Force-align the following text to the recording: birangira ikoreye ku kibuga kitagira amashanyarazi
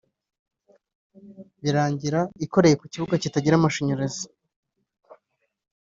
birangira 1.61 2.19
ikoreye 2.45 2.75
ku 2.77 2.85
kibuga 2.91 3.21
kitagira 3.23 3.55
amashanyarazi 3.57 4.25